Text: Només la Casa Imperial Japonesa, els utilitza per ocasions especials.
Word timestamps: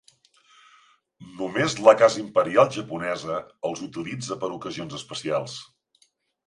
Només 1.41 1.75
la 1.89 1.93
Casa 2.01 2.19
Imperial 2.23 2.73
Japonesa, 2.79 3.39
els 3.71 3.87
utilitza 3.91 4.43
per 4.45 4.55
ocasions 4.59 5.01
especials. 5.03 5.63